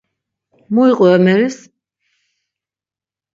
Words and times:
Mu 0.73 0.81
iqu 0.91 1.05
emeris? 1.15 1.57